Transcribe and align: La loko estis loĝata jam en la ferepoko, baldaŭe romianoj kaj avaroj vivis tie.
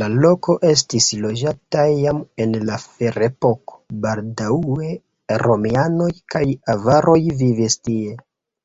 La 0.00 0.08
loko 0.24 0.54
estis 0.66 1.06
loĝata 1.22 1.86
jam 2.00 2.20
en 2.44 2.52
la 2.68 2.76
ferepoko, 2.82 3.78
baldaŭe 4.04 4.90
romianoj 5.46 6.12
kaj 6.36 6.44
avaroj 6.76 7.18
vivis 7.42 7.78
tie. 7.90 8.14